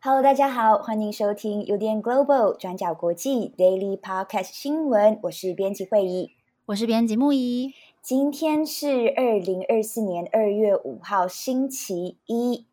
[0.00, 6.30] Hello，大家好，欢迎收听邮电 Global 转角国际 Daily Podcast 新闻，我是编辑慧仪，
[6.66, 7.74] 我是编辑木仪。
[8.04, 12.66] 今天是二零二四年二月五号，星期一，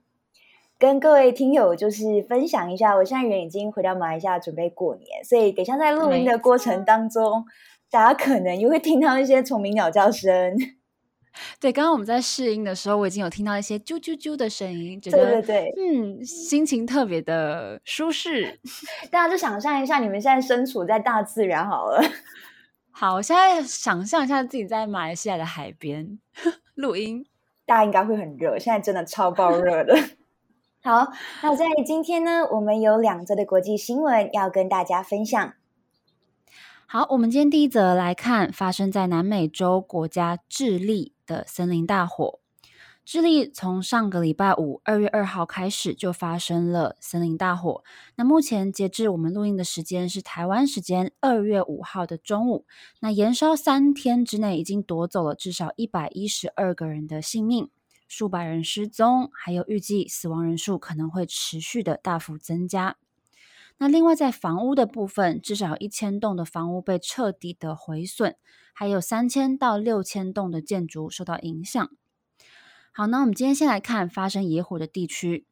[0.77, 7.45] 跟各位听友就是分享一下，我现在人已经回到马来西亚准备过年，所以等一下在录音的过程当中，
[7.90, 10.54] 大家可能又会听到一些虫鸣鸟叫声。
[11.62, 18.59] 对，刚刚我们在试音的时候，我已经有听到一些啾啾啾的声音，觉得对对对，嗯，心情特别的舒适。
[19.09, 22.04] 大家就想象一下，你们现在身处在大自然好了。
[23.02, 26.20] 好，我现在想象一下自己在马来西亚的海边
[26.76, 27.26] 录音，
[27.66, 29.96] 大家应该会很热，现在真的超爆热的。
[30.85, 35.54] 好，那在今天呢，我们有两则的国际新闻要跟大家分享。
[36.85, 42.40] 好，我们今天第一则来看发生在南美洲国家智利的森林大火。
[43.04, 47.84] 智利从上个礼拜五二月二号开始就发生了森林大火。
[48.16, 52.66] 那目前截至我们录音的时间是台湾时间二月五号的中午。
[52.99, 57.70] 那延烧三天之内，已经夺走了至少一百一十二个人的性命，
[58.08, 62.98] 数百人失踪，还有预计死亡人数可能会持续的大幅增加。
[63.80, 68.36] 那另外在房屋的部分，至少一千栋的房屋被彻底的毁损，
[68.74, 71.90] 还有三千到六千栋的建筑受到影响。
[72.94, 75.45] 好，那我们今天先来看发生野火的地区。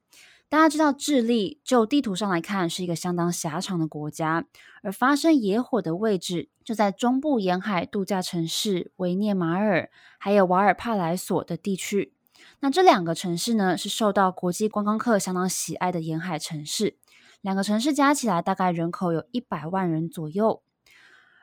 [0.49, 4.45] 大家知道，智利就地图上来看是一个相当狭长的国家，
[4.83, 12.13] 而发生野火的位置就在中部沿海度假城市维涅马尔，还有瓦尔帕莱索的地区。
[12.59, 16.97] 那这两个城市呢，是受到国际观光客相当喜爱的沿海城市。
[17.39, 20.61] 两个城市加起来大概人口有一百万人左右。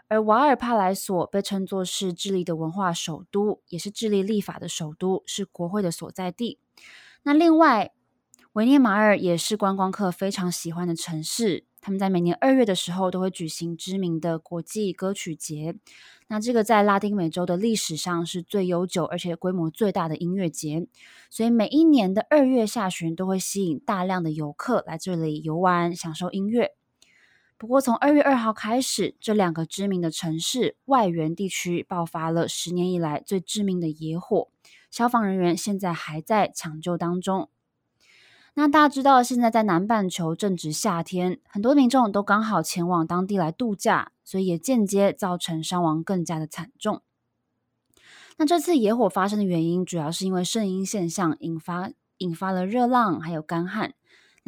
[0.09, 6.59] 而瓦尔帕莱索被称作是智利的文化首都，也是智利立法的首都，是国会的所在地。
[7.25, 7.93] 那另外，
[8.53, 11.65] 维涅马尔也是观光客非常喜欢的城市。
[11.81, 15.77] 他们在每年二月的时候都会举行知名的国际歌曲节。
[16.29, 20.87] 那这个在拉丁美洲的历史上是最悠久而且规模最大的音乐节，
[21.31, 26.76] 所以每一年的二月下旬都会吸引大量的游客来这里游玩，享受音乐。
[27.59, 34.49] 不过，从二月二号开始，这两个知名的城市外缘地区爆发了十年以来最致命的野火，
[34.91, 37.49] 消防人员现在还在抢救当中。
[38.53, 47.01] 那大家知道，现在在南半球正值夏天，很多民众都刚好前往当地来度假，所以也间接造成伤亡更加的惨重。
[48.37, 53.95] 那这次野火发生的原因，主要是因为圣婴现象引发引发了热浪，还有干旱。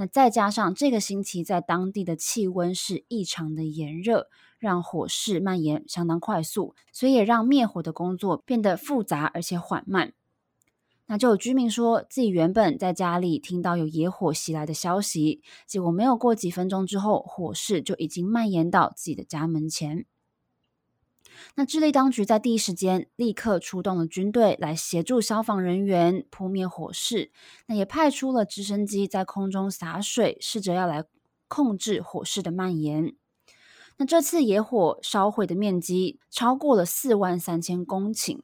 [0.01, 4.29] 那再加上这个星期在当地的气温是异常的炎热，
[4.61, 10.13] 让火势蔓延相当快速，所以也让灭火的工作变得复杂而且缓慢。
[11.07, 20.07] 那就有居民说自己原本在家里听到有野火袭来的消息，结果没有过几分钟之后，火势就已经蔓延到自己的家门前。
[21.55, 27.31] 那智利当局在第一时间立刻出动了军队来协助消防人员扑灭火势，
[27.67, 31.05] 那也派出了直升机在空中洒水，试着要来
[31.49, 33.15] 控制火势的蔓延。
[33.97, 38.41] 那这次野火烧毁的面积超过了四万三千公顷，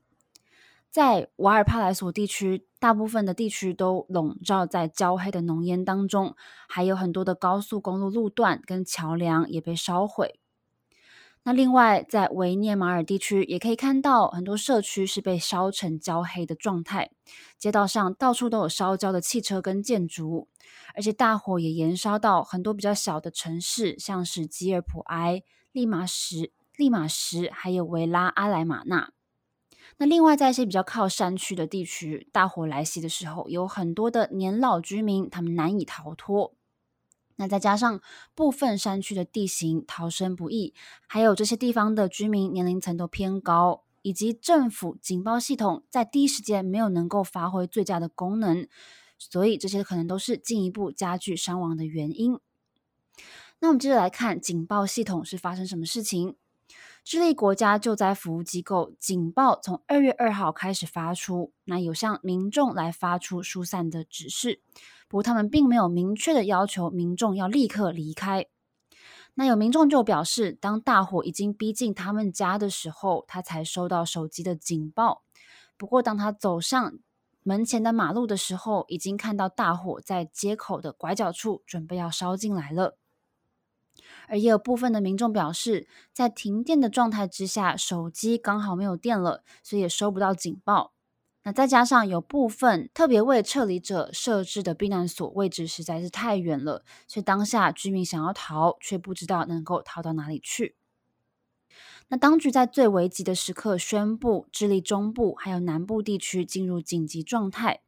[0.91, 6.34] 在瓦尔帕莱索地区，大部分的地区都笼罩在焦黑的浓烟当中，
[6.69, 10.41] 还有很多的高速公路路段跟桥梁也被烧毁。
[11.47, 17.10] 那另外，在维涅马尔地区也可以看到很多社区是被烧成焦黑的状态，
[17.59, 20.49] 街道上到处都有烧焦的汽车跟建筑，
[20.94, 29.11] 而且大火也延烧到很多比较小的城市，像是吉尔普埃、利马什、利马什，还有维拉阿莱马纳。
[29.99, 36.55] 那另外，在一些比较靠山区的地区，大火来袭的时候，有很多的年老居民，他们难以逃脱。
[37.36, 38.00] 那再加上
[38.34, 40.72] 部分山区的地形逃生不易，
[41.06, 48.69] 还有这些地方的居民年龄层都偏高，以及政府警报系统在第一时间没有能够发挥最佳的功能，
[49.19, 52.38] 所以这些可能都是进一步加剧伤亡的原因。
[53.60, 56.36] 那我们接着来看警报系统是发生什么事情。
[57.05, 64.62] 智利国家救灾服务机构警报从二月二号开始发出，那有向民众来发出疏散的指示。
[65.06, 68.47] 不过，他们并没有明确的要求民众要立刻离开。
[69.35, 75.25] 那有民众就表示，当大火已经逼近他们家的时候，他才收到手机的警报。
[75.77, 76.95] 不过，当他走上
[77.43, 82.97] 门前的马路的时候，已经看到大火在街口的拐角处准备要烧进来了。
[84.29, 90.93] 而也有部分的民众表示，在停电的状态之下，手机刚好没有电了，所以也收不到警报。
[91.47, 100.77] 那再加上有部分特别为撤离者设置的避难所位置实在是太远了，所以当下居民想要逃，却不知道能够逃到哪里去。
[102.09, 107.83] 那当局在最危急的时刻宣布，智利中部还有南部地区进入紧急状态。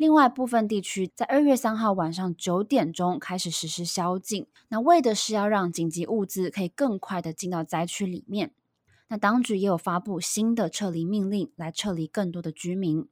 [0.00, 8.54] 另外部分地区在二月三号晚上九点钟开始实施宵禁，那为的是要让紧急物资可以更快的进到灾区里面。
[9.08, 13.06] 那当局也有发布新的撤离命令，来撤离更多的居民。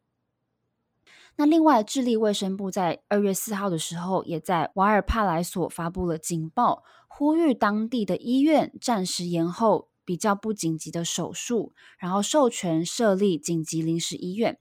[1.37, 14.59] 那另外，智利卫生部在二月四号的时候，也在瓦尔帕莱索发布了警报，呼吁当地的医院暂时延后比较不紧急的手术，然后授权设立紧急临时医院。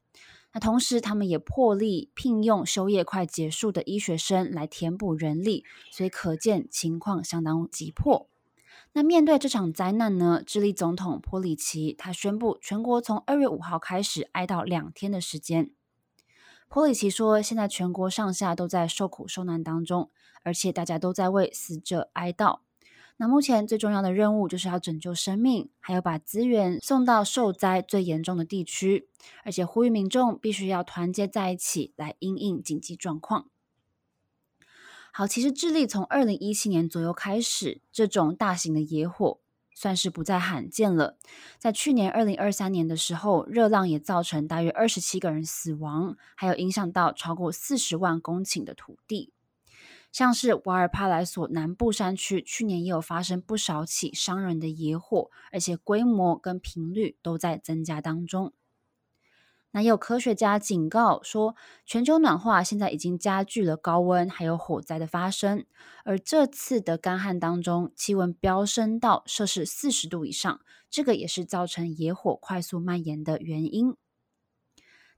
[0.60, 8.30] 同时，他们也破例聘用休业快结束的医学生来填补人力，所以可见情况相当急迫。
[8.94, 15.72] 那面对这场灾难呢，智利总统波里奇他宣布，全国从二月五号开始哀悼两天的时间。
[16.70, 20.10] 波里奇说，现在全国上下都在受苦受难当中，
[20.44, 22.60] 而且大家都在为死者哀悼。
[23.20, 29.08] 那目前最重要的任务就是要拯救生命，还要把资源送到受灾最严重的地区，
[29.44, 33.50] 而且呼吁民众必须要团结在一起来因应紧急状况。
[35.12, 39.40] 好，其实智利从二零一七年左右开始，这种大型的野火
[39.74, 41.18] 算是不再罕见了。
[41.58, 49.34] 在去年二零二三年的时候，热浪也造成大约二十七个人死亡，还有影响到超过四十万公顷的土地。
[50.12, 58.54] 像是瓦尔帕莱索南部山区，去年也有发生不少起伤人的野火，而且规模跟频率都在增加当中。
[59.72, 61.56] 那有科学家警告说，
[61.86, 65.66] 全球暖化现在已经加剧了高温还有火灾的发生，
[66.04, 73.96] 而这次的干旱当中，气温飙升到摄氏四十度以上，这个也是造成野火快速蔓延的原因。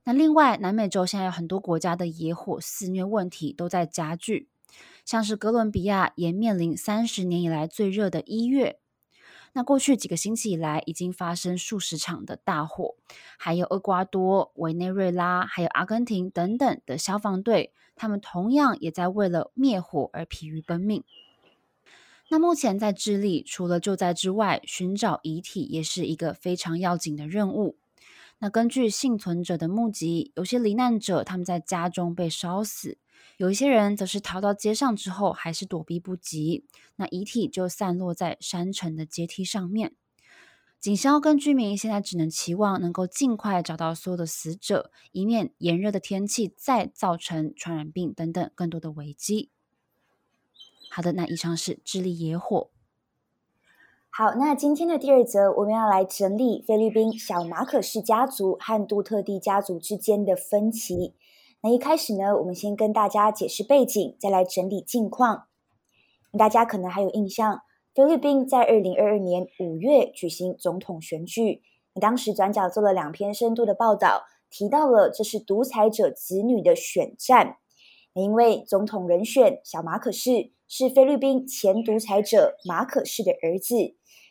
[0.04, 4.50] 那另外，南美洲现在有很多国家的野火肆虐问题都在加剧，
[5.04, 8.78] 像是哥伦比亚也面临三十年以来最热的一月。
[9.52, 12.94] 那过去几个星期以来，已经发生数十场的大火，
[13.36, 21.02] 还有厄瓜多、委内瑞拉，还有阿根廷等等的消防队，他们同样也在为了灭火而疲于奔命。
[22.28, 27.76] 那目前在智利，除了救灾之外，寻找遗体也是一个非常要紧的任务。
[28.38, 32.98] 那根据幸存者的目击，有些罹难者他们在家中被烧死。
[33.36, 39.94] 有一些人则是逃到街上之后，还是躲避不及，那遗体就散落在山城的阶梯上面。
[40.78, 49.50] 警消跟居民现在只能期望能够尽快找到所有的死者，以免炎热的天气再造成传染病等等更多的危机。
[50.90, 52.70] 好的，那以上是智利野火。
[54.08, 61.14] 好，那今天的第二则，我们要来整理菲律宾小马可仕家族和杜特地家族之间的分歧。
[61.62, 65.44] 那一开始呢，我们先跟大家解释背景，再来整理近况。
[66.38, 67.60] 大家可能还有印象，
[67.94, 71.60] 菲律宾在二零二二年五月举行总统选举，
[72.00, 77.58] 当时转角做了两篇深度的报道，提到了这是独裁者子女的选战。
[78.14, 83.74] 因为总统人选小马可士是菲律宾前独裁者马可仕的儿子，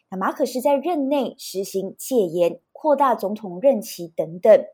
[0.09, 4.65] 那马可士在任内实行戒严、扩大总统任期等等。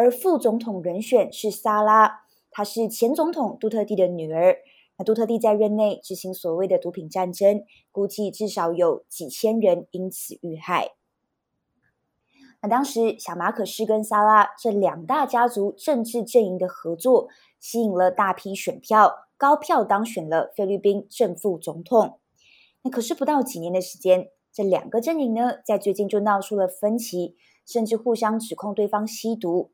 [0.00, 4.56] 而副总统人选是萨拉，她是前总统杜特地的女儿。
[4.96, 10.92] 那杜特地在任内执行所谓的毒品战争，估计至少有几千人因此遇害。
[12.62, 17.28] 那当时小马可仕跟萨拉这两大家族政治阵营的合作，
[17.58, 22.18] 吸引了大批选票，高票当选了菲律宾正副总统。
[22.80, 29.72] 那可是不到几年的时间，这两个阵营呢，在最近就闹出了分歧，甚至互相指控对方吸毒。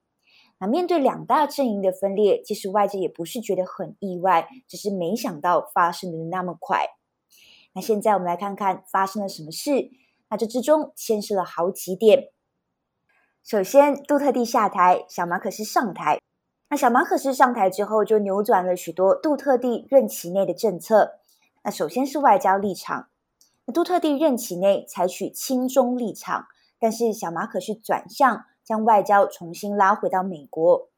[0.59, 6.87] 那面对两大阵营的分裂，其实外界也不是觉得很意外，只是没想到发生的那么快。
[7.75, 9.91] 那现在我们来看看发生了什么事。
[10.29, 12.31] 那这之中牵涉了好几点。
[13.45, 16.19] 首先，杜特地下台，小马可仕上台。
[16.69, 21.21] 那小马可仕上台之后，就扭转了许多杜特地任期内的政策。
[21.63, 23.09] 那首先是外交立场，
[23.67, 26.47] 那杜特地任期内采取亲中立场，
[26.81, 28.47] 但是小马可仕转向。
[28.67, 30.89] 将外交重新拉回到美国，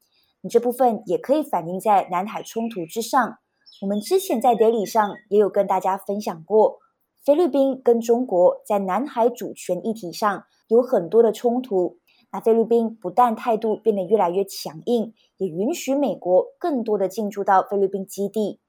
[0.41, 3.37] 你这部分也可以反映在南海冲突之上。
[3.81, 6.79] 我们之前在德里上也有跟大家分享过，
[7.23, 11.99] 菲律宾跟中国在南海主权议题上有很多的冲突。
[12.31, 18.59] 那菲律宾不但态度变得越来越强硬，也允许美国更多的进驻到菲律宾基地。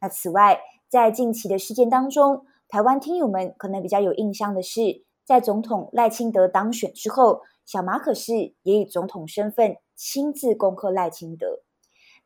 [0.00, 11.62] 那此外，在近期的事件当中，台湾听友们可能比较有印象的是，在总统赖清德当选之后，小马可是也以总统身份亲自恭贺赖清德。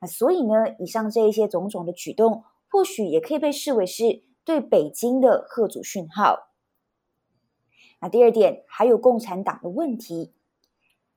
[0.01, 6.51] 那所以呢，以上这一些种种的举动，或许也可以被视为是对北京的贺阻讯号。
[8.01, 10.33] 那第二点，还有共产党的问题，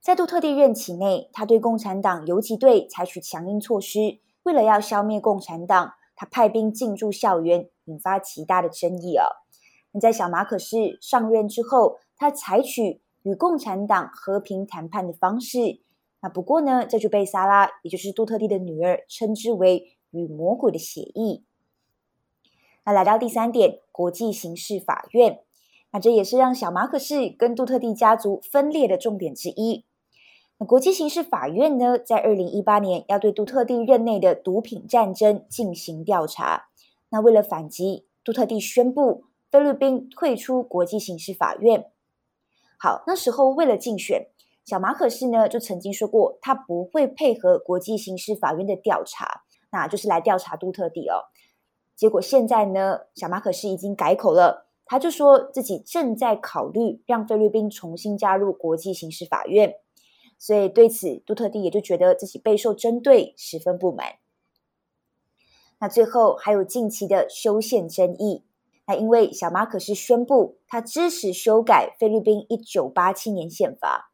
[0.00, 9.26] 在杜特地任期内，他对共产党游击队采取强硬措施，为了要消灭共产党，他派兵进驻校园，引发极大的争议啊。
[9.92, 15.80] 那在小马可是上任之后，他采取与共产党和平谈判的方式。
[16.20, 21.44] 那不过呢，这就被萨拉，也就是杜特地的女儿，称之为与魔鬼的协议。
[22.84, 25.40] 那来到第三点，国际刑事法院。
[25.90, 29.84] 那这也是让小马可仕跟杜特地家族分裂的重点之一。
[30.58, 36.66] 那国际刑事法院呢，在二零一八年要对杜特地任内的毒品战争进行调查。
[37.10, 41.86] 那为了反击，杜特地宣布菲律宾退出国际刑事法院。
[42.84, 44.26] 好，那时候为了竞选，
[44.62, 49.40] 小马可仕呢就曾经说过，他不会配合国际刑事法院的调查，
[49.72, 51.24] 那就是来调查杜特地哦。
[51.96, 54.68] 结果现在呢，小马可仕已经改口了。
[54.84, 59.76] 他就说自己正在考虑让菲律宾重新加入国际刑事法院，
[60.38, 64.16] 所以对此杜特地也就觉得自己备受针对，十分不满。
[65.78, 68.44] 那最后还有近期的修宪争议，
[68.86, 74.12] 那因为小马可是宣布他支持修改菲律宾一九八七年宪法。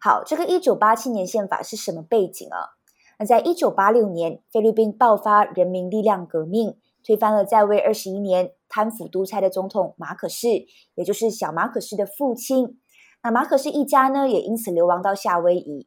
[0.00, 2.76] 好，这个一九八七年宪法是什么背景啊？
[3.18, 6.76] 那在一九八六年，菲律宾爆发人民力量革命。
[7.06, 12.80] 推翻了在位二十一年贪腐独裁的总统马可仕，也就是小马可仕的父亲。
[13.22, 15.86] 那马可仕一家呢，也因此流亡到夏威夷。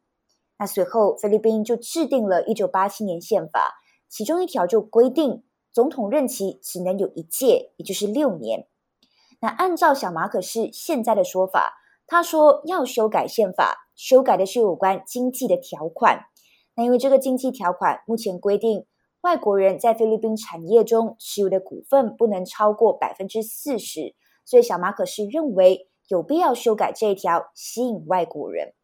[0.60, 5.42] 那随后，菲律宾就制定了一九八七年宪法，其中一条就规定，
[5.78, 8.66] 总统任期只能有一届，也就是六年。
[9.40, 16.24] 那按照小马可是现在的说法，他说要修改宪法，修改的是有关经济的条款。
[16.74, 18.86] 那因为这个经济条款目前规定。
[19.20, 28.74] 外国人在菲律宾产业中持有的股份不能超过百分之四十，所以小马可是认为有必要修改这一条，吸引外国人。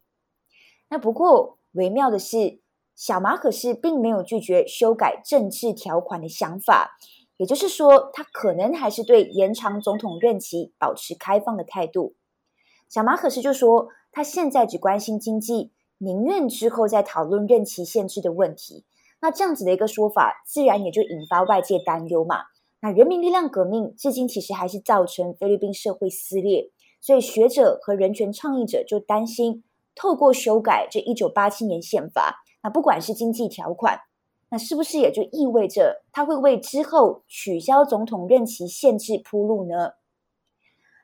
[0.89, 2.61] 那不过微妙的是，
[2.95, 6.97] 小马可斯并没有拒绝修改政治条款的想法，
[7.37, 12.15] 也就是说，他可能还是对延长总统任期保持开放的态度。
[12.87, 18.85] 小马可斯就说，他现在只关心经济，宁愿之后再讨论任期限制的问题。
[19.21, 22.43] 那这样子的一个说法，自然也就引发外界担忧嘛。
[22.81, 26.71] 那人民力量革命至今其实还是造成菲律宾社会撕裂，
[27.01, 29.63] 所以学者和人权倡议者就担心，
[29.95, 33.99] 透过修改这一九八七年宪法，那不管是经济条款，
[34.49, 39.91] 那是不是也就意味着他会为之后取消总统任期限制铺路呢？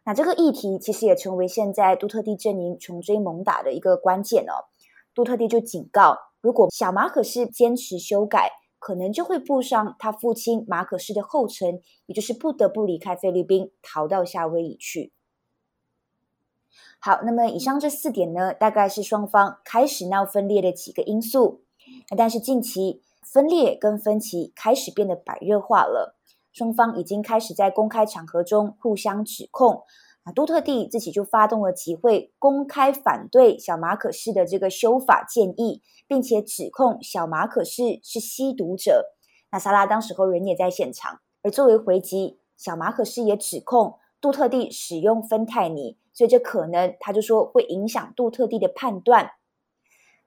[0.04, 4.74] 那这个议题其实也成为现在杜特地阵营穷追猛打的一个关键哦。
[5.14, 6.18] 杜特地就警告。
[6.42, 8.50] 如果小马可仕坚持修改，
[8.80, 15.14] 可能就会步上他父亲马可斯的后尘，也就是不得不离开菲律宾，逃到夏威夷去。
[17.04, 21.64] 好，那么以上这四点呢，大概是双方开始闹分裂的几个因素。
[22.16, 26.16] 但是近期分裂跟分歧开始变得白热化了，
[26.54, 29.82] 双方已经开始在公开场合中互相指控。
[30.22, 39.16] 啊，杜特地自己就发动了集会，公开反对小马可仕的这个修法建议，并且指控小马可仕是吸毒者。
[39.52, 49.32] 那萨拉当时候人也在现场，而作为回击，小马可仕也指控杜特地使用芬太尼，所以这可能他就说会影响杜特地的判断。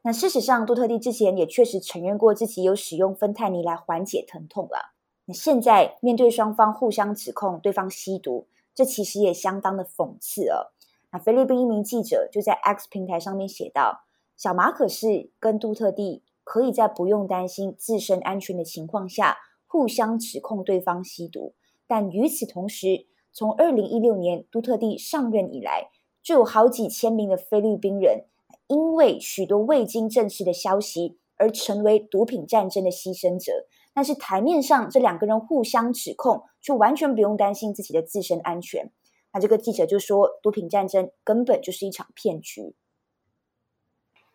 [0.03, 4.95] 那事实上，杜特地之前也确实承认过自己有使用芬太尼来缓解疼痛了。
[5.27, 8.47] 那现在面对双方互相指控对方吸毒。
[8.75, 10.75] 这其实也相当的讽刺哦。
[11.13, 14.03] 那菲律宾一名记者就在 X 平台上面写道
[14.37, 19.39] ：“小马可是跟杜特地可以在不用担心自身安全的情况下，
[19.69, 21.55] 互相指控对方吸毒。
[21.87, 25.91] 但与此同时，从二零一六年杜特蒂上任以来，
[26.23, 28.25] 就有好几千名的菲律宾人，
[28.69, 38.91] 因为许多未经证实的消息而成为毒品战争的牺牲者。”但是台面上这两个人互相指控，却完全不用担心自己的自身安全。
[39.33, 42.75] 那这个记者就说，毒品战争根本就是一场骗局。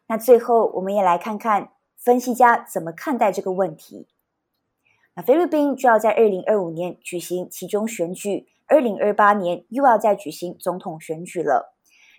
[0.07, 4.07] 那最后，我们也来看看分析家怎么看待这个问题。
[5.15, 11.75] 那菲律宾就要在二零二五年举行其中选举，二零二八年又要再举行总统选举了。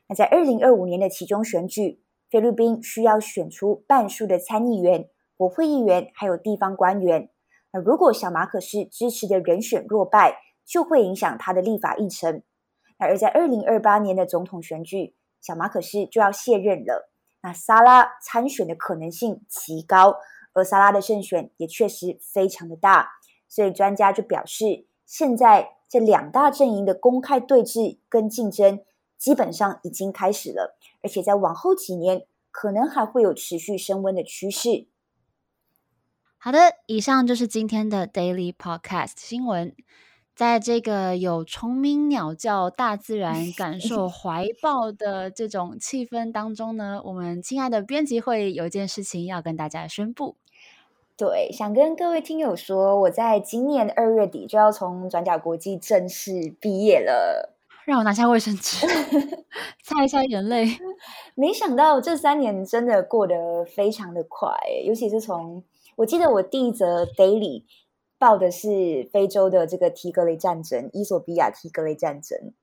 [0.09, 7.31] 那在二零二五年的其中选举，菲律宾需要选出半数的参议员、国会议员还有地方官员。
[7.73, 12.43] 那如果小马可仕支持的人选落败，就会影响他的立法议程。
[12.99, 17.11] 那而在二零二八年的总统选举，小马可仕就要卸任了。
[17.43, 20.17] 那萨拉参选的可能性极高，
[20.53, 23.09] 而萨拉的胜选也确实非常的大。
[23.49, 28.81] 所以专家就表示，现在这两大阵营的公开对峙跟竞争
[29.19, 34.87] 基本上已经开始了，而且在往后几年可能还会有持续升温的趋势。
[36.39, 39.75] 好的，以上就是今天的 Daily Podcast 新闻。
[40.33, 50.37] 在这个有虫鸣鸟叫、大自然 感受怀抱的这种气氛当中呢，我们亲爱的编辑会有一件事情要跟大家宣布。
[51.21, 57.55] 对，想跟各位听友说，我在今年二月底就要从转角国际正式毕业了。
[57.85, 58.87] 让我拿下卫生纸，
[59.85, 60.65] 擦一下眼泪。
[61.37, 64.51] 没想到这三年真的过得非常的快，
[64.87, 65.63] 尤其是从
[65.97, 67.65] 我记得我第一则 daily
[68.19, 72.55] 报的是非洲的这个提格雷战争，伊索比亚提格雷战争。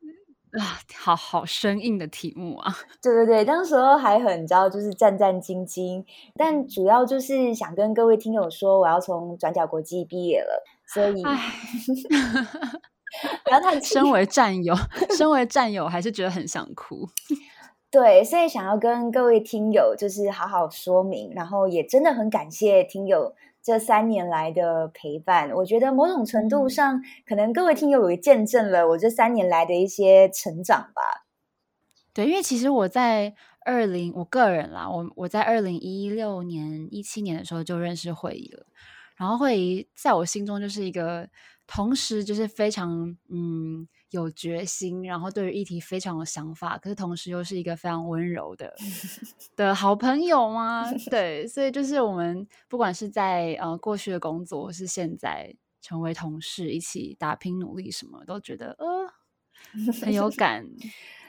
[0.59, 2.73] 啊，好好生硬的题目啊！
[3.01, 6.03] 对对对，当时候还很，你知道，就是战战兢兢，
[6.35, 11.23] 但主要就是想跟各位听友说，我要从转角国际毕业了，所以
[13.43, 14.75] 不要太身为战友，
[15.15, 17.07] 身为战友，还是觉得很想哭。
[17.89, 23.33] 对，所以想要跟各位听友就是好好说明，然后也真的很感谢听友。
[23.67, 31.27] 这三年来的陪伴，我觉得某种程度上，可能各位听友也见证了我这三年来的一些成长吧。
[32.13, 38.65] 对，因为其实我在二零，我个人啦，我我在二零一六年、一七年的时候就认识慧仪了，
[39.17, 41.27] 然后慧仪在我心中就是一个，
[41.67, 43.87] 同时就是非常嗯。
[44.11, 48.73] 有决心，然后对于议题非常有想法，可是同时又是一个非常温柔的
[49.57, 50.89] 的好朋友吗？
[51.11, 59.11] 对，所以就是我们不管是在呃过去的工作，或是现在成为同事，一起打拼努力，什么都觉得呃
[60.01, 60.65] 很有 感。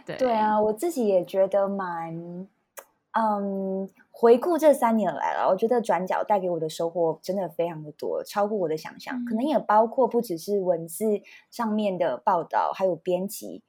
[0.06, 2.46] 对对啊，我自己也觉得蛮
[3.10, 3.90] 嗯。
[4.20, 9.24] 回顾这三年来了，我觉得转角带给我的收获真的非常的多，超过我的想象。
[9.24, 11.04] 可能也包括不只是文字
[11.52, 13.62] 上面的报道，还有编辑，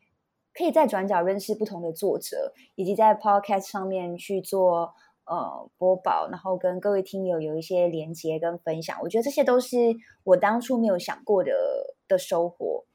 [0.52, 8.98] 可以在转角认识不同的作者，以及在 Podcast 上面去做呃播报，然后跟各位听友有一些连接跟分享。
[9.04, 11.52] 我觉得这些都是我当初没有想过的
[12.08, 12.86] 的收获。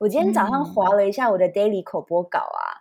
[0.00, 2.73] 我今天早上划了一下我的 Daily 口播稿啊。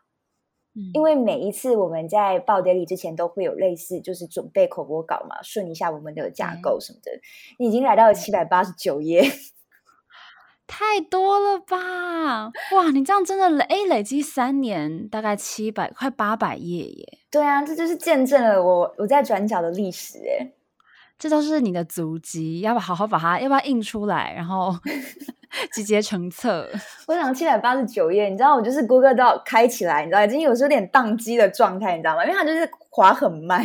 [0.93, 7.11] 因为每一次我们在报 daily 之前都会有类似，就是准备口播稿嘛，顺一下我们的架构什么的。
[7.59, 9.23] 你已经来到了七百八十九页，
[10.65, 12.51] 太多了吧？
[12.75, 17.19] 哇，你这样真的累，诶累积三年大概七百快八百页耶。
[17.29, 20.53] 对啊，这就是见证了我我在转角的历史诶。
[21.17, 24.73] 这都是你的足迹，要不要好好把它，要不要印出来，然后？
[25.71, 26.67] 集结成册，
[27.07, 32.25] 我想七百八十九页，你知道我就是 Google Doc 开起来，你知道已经有时候有点宕机的状态，你知道吗？
[32.25, 33.63] 因为它就是滑很慢，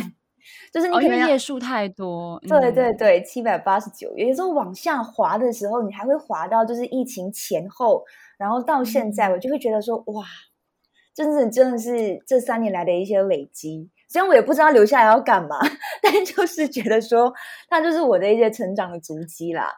[0.71, 2.39] 就是你可能页数太多。
[2.47, 8.03] 对对对，七百八十九页，有时候往下滑的时候，你还会滑到就是疫情前后，
[8.37, 10.23] 然后到现在，我就会觉得说哇，
[11.15, 13.89] 真的真的是这三年来的一些累积。
[14.09, 15.57] 虽然我也不知道留下来要干嘛，
[16.03, 17.31] 但就是觉得说，
[17.69, 19.71] 它就是我的一些成长的足迹啦。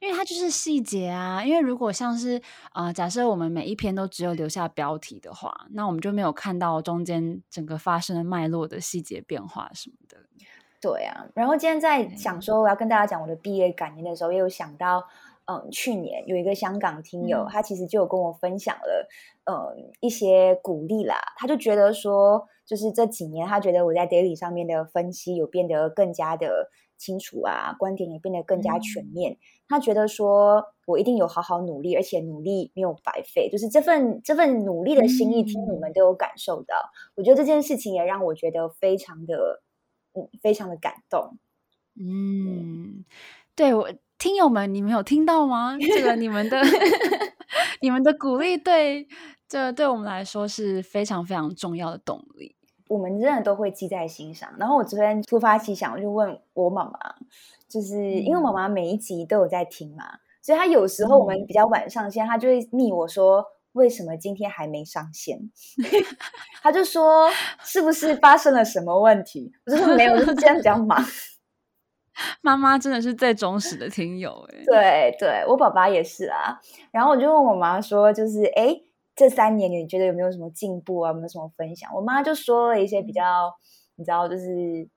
[0.00, 2.40] 因为它就是细节啊，因为如果像是
[2.72, 10.16] 啊、呃，假设我们每一篇都只有留下标题的话，那我们就没有看到中间整个发生的脉络的细节变化什么的。
[10.80, 15.06] 对啊，然后今天在想说我要跟大家讲我的毕业感言的时候，也有想到，
[15.44, 19.06] 嗯，去年有一个香港听友，嗯、他其实就有跟我分享了，
[19.44, 21.16] 嗯，一些鼓励啦。
[21.36, 26.70] 他就觉得说，就是这几年他觉得我在 Daily 上面的分析有变得更加的。
[27.00, 29.32] 清楚啊，观点也变得更加全面。
[29.32, 29.36] 嗯、
[29.68, 36.76] 他觉得说，我一定有好好努力，而且努力没有白费，就是这份这份努力的心意，听你们都有感受到。
[36.76, 39.62] 嗯、我觉得这件事情也让我觉得非常的，
[40.12, 41.38] 嗯，非常的感动。
[41.98, 43.06] 嗯，
[43.56, 45.78] 对我听友们，你们有听到吗？
[45.80, 46.60] 这个你们的
[47.80, 49.08] 你们的鼓励对，对
[49.48, 52.56] 这对我们来说是非常非常重要的动力。
[52.90, 54.52] 我们真的都会记在心上。
[54.58, 56.98] 然后我昨天突发奇想，我就问我妈妈，
[57.68, 60.04] 就是因为妈妈每一集都有在听嘛，
[60.42, 65.38] 所以她有时候我们比较晚上线，她就会密我说，为什么今天还没上线？
[66.60, 67.30] 她就说
[67.62, 69.52] 是不是发生了什么问题？
[69.66, 71.00] 我说没有，就是今天比较忙。
[72.42, 74.64] 妈妈真的是最忠实的听友哎。
[74.66, 76.58] 对对，我爸爸也是啊。
[76.90, 78.80] 然后我就问我妈说，就是哎。
[79.20, 81.10] 这三年你觉得有没有什么进步啊？
[81.10, 81.94] 有没有什么分享？
[81.94, 83.52] 我妈就说了一些比较，
[83.96, 84.88] 你知道，就是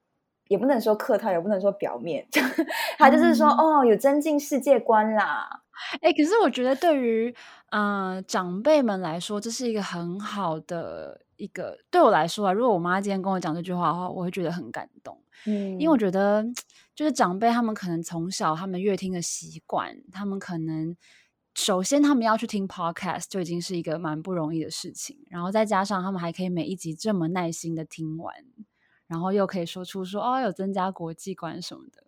[0.47, 2.25] 也不能说客套，也不能说表面，
[2.97, 5.63] 她就是说、嗯、哦，有增进世界观啦。
[5.99, 7.35] 哎，可是我觉得对于
[7.71, 11.77] 嗯、呃、长辈们来说，这是一个很好的一个。
[11.91, 15.19] 对我来说啊，如果我妈今天跟我讲这句话的话，我会觉得很感动。
[15.45, 16.41] 嗯，因为我觉得
[16.95, 20.95] 就是长辈他们可能从小他们阅听的习惯，他们可能
[21.53, 28.33] 首先他们要去听 podcast 就已经是一个蛮不容易的事情，然后再加上他们还可以每一集这么耐心的听完，
[29.07, 32.03] 然后又可以说出说哦有增加国际观什么的。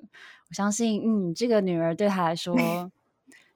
[0.50, 2.56] 我相信，嗯，这个女儿对她来说。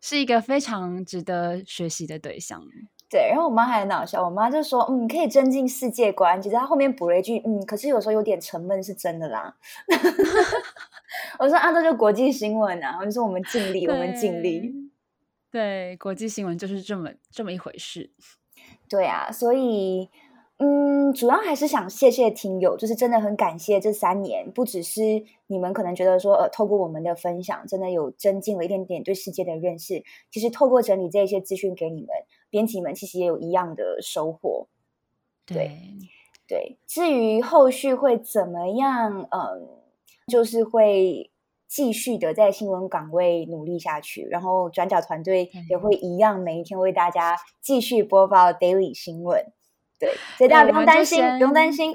[0.02, 2.64] 是一个非常值得学习的对象。
[3.10, 9.54] 对，然后我妈还很搞笑，我妈就说：“嗯，可以增进世界观。”其实她后面补了一句：“嗯，可是有时候有点沉闷，是真的啦。
[11.38, 14.74] ”我说：“啊，这就国际新闻啊！”我就说：“我们尽力，我们尽力。”
[15.52, 18.12] 对，国际新闻就是这么这么一回事。
[18.88, 20.10] 对啊，所以。
[20.62, 30.04] 嗯，主要还是想谢谢听友，就是真的很感谢这三年，不只是你们可能觉得说，呃，透过我们的分享，真的有增进了一点点对世界的认识。
[30.30, 32.10] 其实透过整理这些资讯给你们
[32.50, 34.68] 编辑们，其实也有一样的收获。
[35.46, 35.80] 对
[36.46, 39.66] 对，至于后续会怎么样，嗯，
[40.28, 41.32] 就是会
[41.70, 49.46] 继续的在新闻岗位努力下去，然后转角团队也会一样，每一天为大家继续播报 daily 新闻。
[50.00, 51.94] 对，所以大家不用担心，不用担心。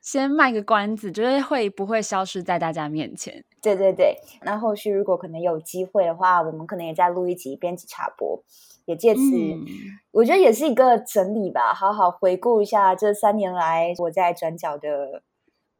[0.00, 3.44] 先卖个关子，就是会不会消失在大家面前？
[3.60, 4.16] 对对对。
[4.42, 8.42] 那后续如果可能有机会的话，我们可能也再录一集编辑插播，
[8.86, 9.62] 也借此、嗯，
[10.10, 15.22] 我觉得也是一个整理吧，好好回顾一下这三年来我在转角的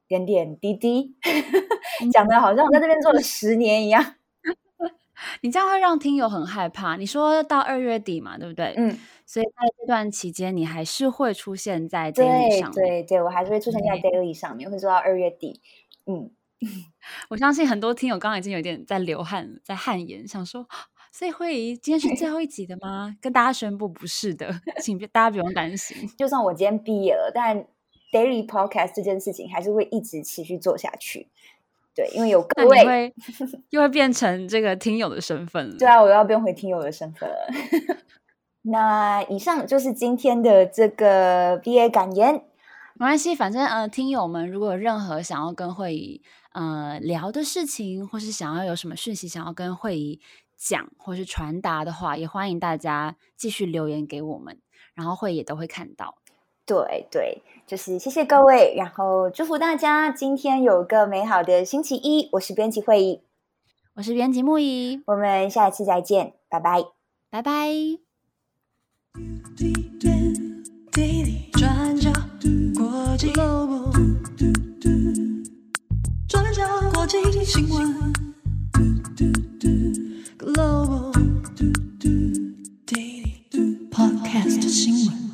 [0.08, 1.14] 点点滴滴，
[2.12, 4.14] 讲的好像我在这边做了十年一样。
[5.42, 6.96] 你这样会让听友很害怕。
[6.96, 8.74] 你说到二月底嘛，对不对？
[8.76, 8.98] 嗯。
[9.26, 12.72] 所以在这段期间，你还是会出现在 Daily 上面。
[12.72, 15.60] 对对对，我还是会出现在 Daily 上面，会做到二月底。
[16.06, 16.30] 嗯，
[17.28, 20.66] 我相信很多听友刚刚已经有点在流汗，在汗颜，想说，
[21.12, 23.14] 所以慧仪今天是最后一集的吗？
[23.20, 24.48] 跟大家宣布不是的，
[24.80, 26.08] 请大家不用担心。
[26.16, 27.66] 就算我今天毕业了，但
[28.12, 31.28] Daily Podcast 这件事情还是会一直持续做下去。
[31.94, 33.14] 对，因为有各位会
[33.70, 35.76] 又会变成这个听友的身份了。
[35.76, 37.36] 对啊，我要变回听友的身份了。
[38.62, 42.34] 那以上就是今天的这个毕业感言。
[42.94, 50.20] 没关系，反正呃，听友们如果有任何想要跟慧仪呃聊的事情，或是想要有什么讯息想要跟慧仪
[50.56, 54.60] 讲或是传达的话，也欢迎大家继续留言给我们，
[54.94, 56.18] 然后慧仪也都会看到。
[56.68, 62.28] 对对，就是谢谢各位，然后祝福大家今天有个美好的星期一。
[62.32, 63.22] 我是编辑会议，
[63.94, 66.84] 我是编辑牧宜，我们下一次再见，拜拜，
[67.30, 67.70] 拜拜。
[71.52, 72.12] 转角
[72.76, 73.32] 国际
[76.28, 78.12] 转角国际新闻
[80.38, 81.12] Global
[82.86, 85.27] Daily Podcast 新闻。